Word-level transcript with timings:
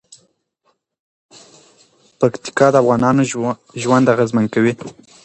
پکتیکا 2.19 2.67
د 2.71 2.75
افغانانو 2.81 3.23
ژوند 3.81 4.11
اغېزمن 4.15 4.45
کوي. 4.53 4.73